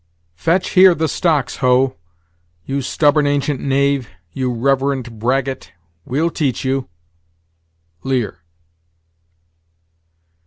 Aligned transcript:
"Fetch 0.33 0.71
here 0.71 0.95
the 0.95 1.07
stocks, 1.07 1.57
ho! 1.57 1.95
You 2.65 2.81
stubborn 2.81 3.27
ancient 3.27 3.59
knave, 3.59 4.09
you 4.31 4.51
reverend 4.51 5.19
bragget, 5.19 5.73
We'll 6.07 6.31
teach 6.31 6.65
you." 6.65 6.89
Lear. 8.01 8.39